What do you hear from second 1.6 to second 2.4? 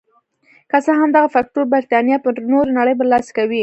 برېتانیا پر